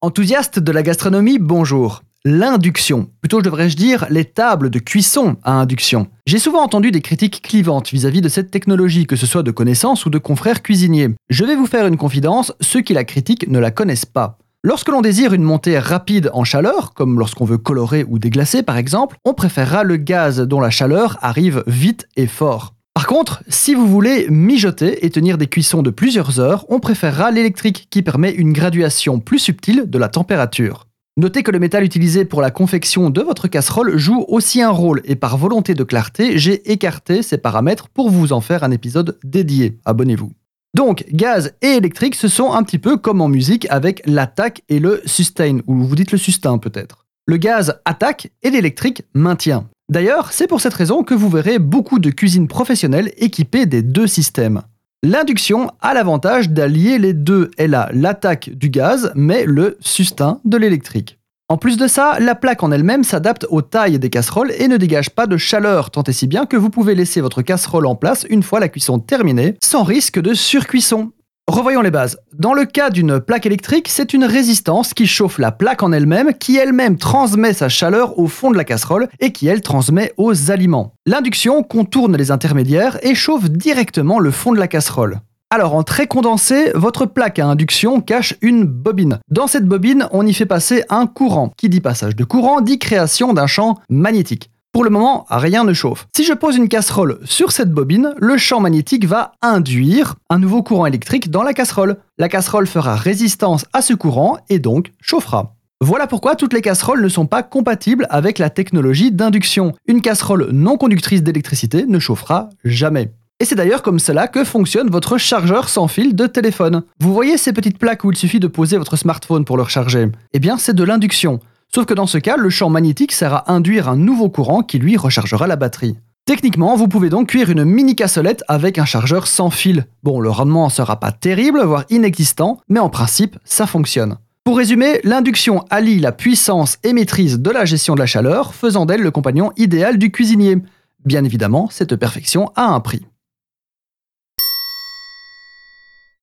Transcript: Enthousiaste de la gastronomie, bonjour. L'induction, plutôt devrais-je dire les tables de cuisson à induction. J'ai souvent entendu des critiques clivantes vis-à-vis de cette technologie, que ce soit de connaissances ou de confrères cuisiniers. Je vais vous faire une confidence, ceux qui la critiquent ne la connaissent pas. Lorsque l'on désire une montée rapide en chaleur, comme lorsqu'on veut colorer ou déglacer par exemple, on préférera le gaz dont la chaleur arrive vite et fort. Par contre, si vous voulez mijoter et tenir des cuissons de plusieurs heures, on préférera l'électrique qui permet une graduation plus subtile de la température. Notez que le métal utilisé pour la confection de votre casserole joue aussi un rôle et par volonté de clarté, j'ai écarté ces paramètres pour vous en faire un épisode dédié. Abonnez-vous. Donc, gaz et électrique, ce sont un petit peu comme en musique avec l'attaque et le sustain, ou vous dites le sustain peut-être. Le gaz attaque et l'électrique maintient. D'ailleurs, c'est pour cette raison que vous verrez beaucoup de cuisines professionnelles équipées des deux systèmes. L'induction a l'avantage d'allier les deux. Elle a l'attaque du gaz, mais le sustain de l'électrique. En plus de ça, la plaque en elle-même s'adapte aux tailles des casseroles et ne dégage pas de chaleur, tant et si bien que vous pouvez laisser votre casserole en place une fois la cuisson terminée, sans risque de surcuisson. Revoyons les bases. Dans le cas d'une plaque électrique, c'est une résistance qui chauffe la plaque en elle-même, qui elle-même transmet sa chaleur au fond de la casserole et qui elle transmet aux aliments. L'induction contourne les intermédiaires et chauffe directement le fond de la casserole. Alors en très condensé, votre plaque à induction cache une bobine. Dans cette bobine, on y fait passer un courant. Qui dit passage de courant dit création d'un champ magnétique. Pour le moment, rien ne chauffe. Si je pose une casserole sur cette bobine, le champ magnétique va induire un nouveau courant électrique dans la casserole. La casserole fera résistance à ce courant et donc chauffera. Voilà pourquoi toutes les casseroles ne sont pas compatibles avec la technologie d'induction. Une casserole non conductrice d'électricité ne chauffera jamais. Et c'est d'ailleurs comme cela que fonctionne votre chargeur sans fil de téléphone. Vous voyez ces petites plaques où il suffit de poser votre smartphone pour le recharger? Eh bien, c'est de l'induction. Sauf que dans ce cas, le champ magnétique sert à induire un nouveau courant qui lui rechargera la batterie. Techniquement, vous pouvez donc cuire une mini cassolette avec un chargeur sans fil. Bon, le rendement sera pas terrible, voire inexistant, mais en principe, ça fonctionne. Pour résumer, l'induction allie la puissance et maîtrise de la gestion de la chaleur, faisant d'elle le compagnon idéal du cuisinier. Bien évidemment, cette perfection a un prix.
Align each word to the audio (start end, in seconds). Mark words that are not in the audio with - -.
Enthousiaste 0.00 0.60
de 0.60 0.70
la 0.70 0.84
gastronomie, 0.84 1.40
bonjour. 1.40 2.04
L'induction, 2.24 3.10
plutôt 3.20 3.42
devrais-je 3.42 3.76
dire 3.76 4.06
les 4.10 4.24
tables 4.24 4.70
de 4.70 4.78
cuisson 4.78 5.38
à 5.42 5.54
induction. 5.54 6.06
J'ai 6.24 6.38
souvent 6.38 6.62
entendu 6.62 6.92
des 6.92 7.00
critiques 7.00 7.42
clivantes 7.42 7.90
vis-à-vis 7.90 8.20
de 8.20 8.28
cette 8.28 8.52
technologie, 8.52 9.06
que 9.06 9.16
ce 9.16 9.26
soit 9.26 9.42
de 9.42 9.50
connaissances 9.50 10.06
ou 10.06 10.10
de 10.10 10.18
confrères 10.18 10.62
cuisiniers. 10.62 11.08
Je 11.30 11.44
vais 11.44 11.56
vous 11.56 11.66
faire 11.66 11.84
une 11.84 11.96
confidence, 11.96 12.52
ceux 12.60 12.80
qui 12.80 12.94
la 12.94 13.02
critiquent 13.02 13.48
ne 13.48 13.58
la 13.58 13.72
connaissent 13.72 14.06
pas. 14.06 14.38
Lorsque 14.62 14.88
l'on 14.88 15.00
désire 15.00 15.32
une 15.32 15.42
montée 15.42 15.80
rapide 15.80 16.30
en 16.32 16.44
chaleur, 16.44 16.94
comme 16.94 17.18
lorsqu'on 17.18 17.44
veut 17.44 17.58
colorer 17.58 18.04
ou 18.06 18.20
déglacer 18.20 18.62
par 18.62 18.76
exemple, 18.76 19.16
on 19.24 19.34
préférera 19.34 19.82
le 19.82 19.96
gaz 19.96 20.38
dont 20.38 20.60
la 20.60 20.70
chaleur 20.70 21.18
arrive 21.22 21.64
vite 21.66 22.06
et 22.14 22.28
fort. 22.28 22.72
Par 22.98 23.06
contre, 23.06 23.44
si 23.46 23.74
vous 23.74 23.86
voulez 23.86 24.26
mijoter 24.28 25.06
et 25.06 25.10
tenir 25.10 25.38
des 25.38 25.46
cuissons 25.46 25.82
de 25.82 25.90
plusieurs 25.90 26.40
heures, 26.40 26.66
on 26.68 26.80
préférera 26.80 27.30
l'électrique 27.30 27.86
qui 27.90 28.02
permet 28.02 28.32
une 28.32 28.52
graduation 28.52 29.20
plus 29.20 29.38
subtile 29.38 29.84
de 29.86 29.98
la 29.98 30.08
température. 30.08 30.88
Notez 31.16 31.44
que 31.44 31.52
le 31.52 31.60
métal 31.60 31.84
utilisé 31.84 32.24
pour 32.24 32.42
la 32.42 32.50
confection 32.50 33.10
de 33.10 33.20
votre 33.22 33.46
casserole 33.46 33.96
joue 33.96 34.24
aussi 34.26 34.62
un 34.62 34.70
rôle 34.70 35.00
et 35.04 35.14
par 35.14 35.38
volonté 35.38 35.74
de 35.74 35.84
clarté, 35.84 36.38
j'ai 36.38 36.72
écarté 36.72 37.22
ces 37.22 37.38
paramètres 37.38 37.88
pour 37.88 38.10
vous 38.10 38.32
en 38.32 38.40
faire 38.40 38.64
un 38.64 38.72
épisode 38.72 39.16
dédié. 39.22 39.78
Abonnez-vous. 39.84 40.32
Donc, 40.74 41.04
gaz 41.12 41.54
et 41.62 41.76
électrique, 41.76 42.16
ce 42.16 42.26
sont 42.26 42.50
un 42.50 42.64
petit 42.64 42.80
peu 42.80 42.96
comme 42.96 43.20
en 43.20 43.28
musique 43.28 43.68
avec 43.70 44.02
l'attaque 44.06 44.62
et 44.68 44.80
le 44.80 45.02
sustain, 45.04 45.60
ou 45.68 45.84
vous 45.84 45.94
dites 45.94 46.10
le 46.10 46.18
sustain 46.18 46.58
peut-être. 46.58 47.06
Le 47.26 47.36
gaz 47.36 47.78
attaque 47.84 48.32
et 48.42 48.50
l'électrique 48.50 49.04
maintient. 49.14 49.68
D'ailleurs, 49.90 50.32
c'est 50.32 50.46
pour 50.46 50.60
cette 50.60 50.74
raison 50.74 51.02
que 51.02 51.14
vous 51.14 51.30
verrez 51.30 51.58
beaucoup 51.58 51.98
de 51.98 52.10
cuisines 52.10 52.46
professionnelles 52.46 53.12
équipées 53.16 53.64
des 53.64 53.82
deux 53.82 54.06
systèmes. 54.06 54.62
L'induction 55.02 55.70
a 55.80 55.94
l'avantage 55.94 56.50
d'allier 56.50 56.98
les 56.98 57.14
deux. 57.14 57.50
Elle 57.56 57.74
a 57.74 57.88
l'attaque 57.92 58.50
du 58.50 58.68
gaz, 58.68 59.12
mais 59.14 59.44
le 59.46 59.78
sustain 59.80 60.40
de 60.44 60.58
l'électrique. 60.58 61.18
En 61.48 61.56
plus 61.56 61.78
de 61.78 61.86
ça, 61.86 62.18
la 62.20 62.34
plaque 62.34 62.62
en 62.62 62.70
elle-même 62.70 63.04
s'adapte 63.04 63.46
aux 63.48 63.62
tailles 63.62 63.98
des 63.98 64.10
casseroles 64.10 64.52
et 64.58 64.68
ne 64.68 64.76
dégage 64.76 65.08
pas 65.08 65.26
de 65.26 65.38
chaleur, 65.38 65.90
tant 65.90 66.02
et 66.02 66.12
si 66.12 66.26
bien 66.26 66.44
que 66.44 66.58
vous 66.58 66.68
pouvez 66.68 66.94
laisser 66.94 67.22
votre 67.22 67.40
casserole 67.40 67.86
en 67.86 67.94
place 67.94 68.26
une 68.28 68.42
fois 68.42 68.60
la 68.60 68.68
cuisson 68.68 68.98
terminée, 68.98 69.56
sans 69.62 69.84
risque 69.84 70.20
de 70.20 70.34
surcuisson. 70.34 71.12
Revoyons 71.48 71.80
les 71.80 71.90
bases. 71.90 72.18
Dans 72.34 72.52
le 72.52 72.66
cas 72.66 72.90
d'une 72.90 73.20
plaque 73.20 73.46
électrique, 73.46 73.88
c'est 73.88 74.12
une 74.12 74.24
résistance 74.24 74.92
qui 74.92 75.06
chauffe 75.06 75.38
la 75.38 75.50
plaque 75.50 75.82
en 75.82 75.92
elle-même, 75.92 76.34
qui 76.34 76.58
elle-même 76.58 76.98
transmet 76.98 77.54
sa 77.54 77.70
chaleur 77.70 78.18
au 78.18 78.26
fond 78.26 78.50
de 78.50 78.56
la 78.58 78.64
casserole 78.64 79.08
et 79.18 79.32
qui 79.32 79.46
elle 79.46 79.62
transmet 79.62 80.12
aux 80.18 80.50
aliments. 80.50 80.92
L'induction 81.06 81.62
contourne 81.62 82.18
les 82.18 82.30
intermédiaires 82.30 82.98
et 83.02 83.14
chauffe 83.14 83.48
directement 83.48 84.18
le 84.18 84.30
fond 84.30 84.52
de 84.52 84.58
la 84.58 84.68
casserole. 84.68 85.20
Alors 85.48 85.74
en 85.74 85.84
très 85.84 86.06
condensé, 86.06 86.70
votre 86.74 87.06
plaque 87.06 87.38
à 87.38 87.46
induction 87.46 88.02
cache 88.02 88.34
une 88.42 88.64
bobine. 88.64 89.18
Dans 89.30 89.46
cette 89.46 89.64
bobine, 89.64 90.06
on 90.12 90.26
y 90.26 90.34
fait 90.34 90.44
passer 90.44 90.84
un 90.90 91.06
courant. 91.06 91.50
Qui 91.56 91.70
dit 91.70 91.80
passage 91.80 92.14
de 92.14 92.24
courant 92.24 92.60
dit 92.60 92.78
création 92.78 93.32
d'un 93.32 93.46
champ 93.46 93.78
magnétique. 93.88 94.50
Pour 94.72 94.84
le 94.84 94.90
moment, 94.90 95.26
rien 95.30 95.64
ne 95.64 95.72
chauffe. 95.72 96.06
Si 96.14 96.24
je 96.24 96.34
pose 96.34 96.56
une 96.56 96.68
casserole 96.68 97.18
sur 97.24 97.52
cette 97.52 97.72
bobine, 97.72 98.12
le 98.18 98.36
champ 98.36 98.60
magnétique 98.60 99.06
va 99.06 99.32
induire 99.40 100.16
un 100.28 100.38
nouveau 100.38 100.62
courant 100.62 100.86
électrique 100.86 101.30
dans 101.30 101.42
la 101.42 101.54
casserole. 101.54 101.96
La 102.18 102.28
casserole 102.28 102.66
fera 102.66 102.94
résistance 102.94 103.64
à 103.72 103.80
ce 103.80 103.94
courant 103.94 104.38
et 104.50 104.58
donc 104.58 104.92
chauffera. 105.00 105.54
Voilà 105.80 106.06
pourquoi 106.06 106.34
toutes 106.34 106.52
les 106.52 106.60
casseroles 106.60 107.02
ne 107.02 107.08
sont 107.08 107.26
pas 107.26 107.42
compatibles 107.42 108.06
avec 108.10 108.38
la 108.38 108.50
technologie 108.50 109.10
d'induction. 109.10 109.72
Une 109.86 110.02
casserole 110.02 110.50
non 110.52 110.76
conductrice 110.76 111.22
d'électricité 111.22 111.86
ne 111.86 111.98
chauffera 111.98 112.50
jamais. 112.64 113.12
Et 113.40 113.44
c'est 113.44 113.54
d'ailleurs 113.54 113.82
comme 113.82 114.00
cela 114.00 114.26
que 114.26 114.42
fonctionne 114.42 114.90
votre 114.90 115.16
chargeur 115.16 115.68
sans 115.68 115.86
fil 115.86 116.16
de 116.16 116.26
téléphone. 116.26 116.82
Vous 117.00 117.14
voyez 117.14 117.38
ces 117.38 117.52
petites 117.52 117.78
plaques 117.78 118.02
où 118.02 118.10
il 118.10 118.16
suffit 118.16 118.40
de 118.40 118.48
poser 118.48 118.76
votre 118.76 118.96
smartphone 118.96 119.44
pour 119.44 119.56
le 119.56 119.62
recharger? 119.62 120.08
Eh 120.32 120.40
bien, 120.40 120.58
c'est 120.58 120.74
de 120.74 120.82
l'induction. 120.82 121.38
Sauf 121.74 121.84
que 121.84 121.94
dans 121.94 122.06
ce 122.06 122.18
cas, 122.18 122.36
le 122.36 122.50
champ 122.50 122.70
magnétique 122.70 123.12
sert 123.12 123.34
à 123.34 123.52
induire 123.52 123.88
un 123.88 123.96
nouveau 123.96 124.30
courant 124.30 124.62
qui 124.62 124.78
lui 124.78 124.96
rechargera 124.96 125.46
la 125.46 125.56
batterie. 125.56 125.96
Techniquement, 126.24 126.76
vous 126.76 126.88
pouvez 126.88 127.08
donc 127.08 127.28
cuire 127.28 127.50
une 127.50 127.64
mini 127.64 127.94
cassolette 127.96 128.44
avec 128.48 128.78
un 128.78 128.84
chargeur 128.84 129.26
sans 129.26 129.50
fil. 129.50 129.86
Bon, 130.02 130.20
le 130.20 130.30
rendement 130.30 130.68
sera 130.68 131.00
pas 131.00 131.12
terrible, 131.12 131.62
voire 131.62 131.84
inexistant, 131.90 132.60
mais 132.68 132.80
en 132.80 132.90
principe, 132.90 133.38
ça 133.44 133.66
fonctionne. 133.66 134.18
Pour 134.44 134.56
résumer, 134.56 135.00
l'induction 135.04 135.64
allie 135.68 136.00
la 136.00 136.12
puissance 136.12 136.78
et 136.84 136.94
maîtrise 136.94 137.38
de 137.38 137.50
la 137.50 137.66
gestion 137.66 137.94
de 137.94 138.00
la 138.00 138.06
chaleur, 138.06 138.54
faisant 138.54 138.86
d'elle 138.86 139.02
le 139.02 139.10
compagnon 139.10 139.52
idéal 139.56 139.98
du 139.98 140.10
cuisinier. 140.10 140.56
Bien 141.04 141.24
évidemment, 141.24 141.68
cette 141.70 141.96
perfection 141.96 142.50
a 142.56 142.64
un 142.64 142.80
prix. 142.80 143.06